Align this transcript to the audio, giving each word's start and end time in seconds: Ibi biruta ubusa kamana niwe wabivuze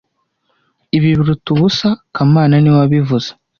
Ibi 0.95 1.09
biruta 1.17 1.47
ubusa 1.55 1.89
kamana 2.13 2.55
niwe 2.59 2.77
wabivuze 2.81 3.29